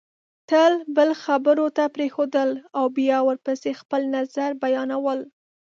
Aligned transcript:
تل 0.49 0.73
بل 0.95 1.09
خبرو 1.23 1.65
ته 1.77 1.83
پرېښودل 1.95 2.49
او 2.77 2.85
بیا 2.97 3.17
ورپسې 3.27 3.71
خپل 3.81 4.01
نظر 4.15 4.49
بیانول 4.61 5.19